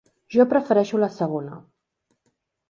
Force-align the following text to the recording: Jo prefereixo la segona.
Jo 0.35 0.45
prefereixo 0.53 1.01
la 1.03 1.09
segona. 1.19 1.61